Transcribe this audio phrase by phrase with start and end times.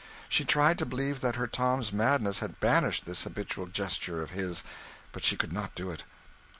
[0.27, 4.63] She tried to believe that her Tom's madness had banished this habitual gesture of his;
[5.11, 6.05] but she could not do it.